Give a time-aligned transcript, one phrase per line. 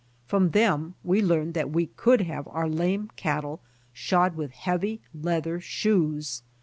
[0.25, 3.59] From them we learned that we could have our lame cattle
[3.93, 6.41] shod with heavy leather shoes.